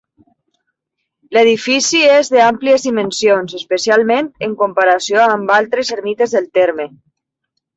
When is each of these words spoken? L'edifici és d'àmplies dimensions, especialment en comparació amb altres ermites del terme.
L'edifici 1.37 2.01
és 2.13 2.31
d'àmplies 2.35 2.87
dimensions, 2.89 3.53
especialment 3.59 4.33
en 4.49 4.57
comparació 4.63 5.23
amb 5.27 5.55
altres 5.61 5.93
ermites 5.99 6.35
del 6.39 6.53
terme. 6.61 6.91